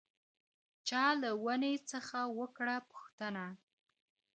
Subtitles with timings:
[0.87, 3.45] چا له وني څخه وکړله پوښتنه